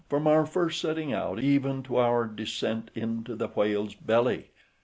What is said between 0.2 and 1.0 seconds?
our first